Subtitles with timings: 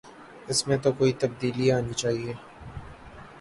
[0.47, 2.33] اس میں تو کوئی تبدیلی آنی چاہیے۔